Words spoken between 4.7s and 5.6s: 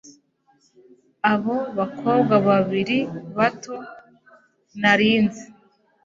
nari nzi